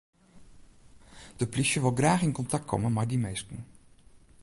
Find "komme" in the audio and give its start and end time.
2.69-2.89